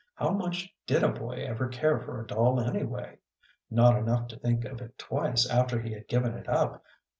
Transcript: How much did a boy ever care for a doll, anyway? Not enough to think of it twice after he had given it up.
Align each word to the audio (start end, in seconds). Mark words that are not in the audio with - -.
How 0.15 0.31
much 0.31 0.73
did 0.87 1.03
a 1.03 1.09
boy 1.09 1.45
ever 1.45 1.67
care 1.67 1.99
for 1.99 2.19
a 2.19 2.25
doll, 2.25 2.59
anyway? 2.59 3.19
Not 3.69 3.99
enough 3.99 4.27
to 4.29 4.39
think 4.39 4.65
of 4.65 4.81
it 4.81 4.97
twice 4.97 5.47
after 5.47 5.79
he 5.79 5.93
had 5.93 6.07
given 6.07 6.33
it 6.33 6.49
up. 6.49 6.83